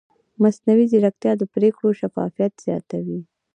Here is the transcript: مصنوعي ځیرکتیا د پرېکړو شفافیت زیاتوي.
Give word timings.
مصنوعي 0.41 0.85
ځیرکتیا 0.91 1.31
د 1.37 1.43
پرېکړو 1.53 1.89
شفافیت 1.99 2.53
زیاتوي. 2.65 3.19